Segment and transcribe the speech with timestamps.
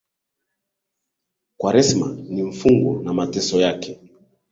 [1.57, 3.99] Kwaresima ni mafungo na mateso yake